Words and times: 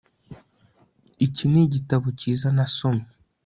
iki 1.25 1.43
nigitabo 1.51 2.05
cyiza 2.19 2.47
nasomye 2.55 3.07